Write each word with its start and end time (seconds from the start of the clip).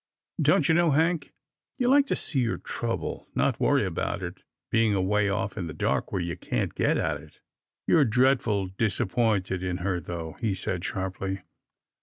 Don't 0.41 0.67
you 0.67 0.73
know. 0.73 0.89
Hank, 0.89 1.31
you 1.77 1.87
like 1.87 2.07
to 2.07 2.15
see 2.15 2.39
your 2.39 2.57
trouble— 2.57 3.27
not 3.35 3.57
to 3.57 3.63
worry 3.63 3.85
about 3.85 4.23
it 4.23 4.41
being 4.71 4.95
away 4.95 5.29
off 5.29 5.59
in 5.59 5.67
the 5.67 5.75
dark 5.75 6.11
where 6.11 6.19
you 6.19 6.35
can't 6.35 6.73
get 6.73 6.97
at 6.97 7.21
it?"" 7.21 7.39
You're 7.87 8.03
dreadful 8.05 8.65
disappointed 8.69 9.61
in 9.61 9.77
her, 9.85 9.99
though," 9.99 10.37
he 10.41 10.55
said, 10.55 10.83
sharply. 10.83 11.43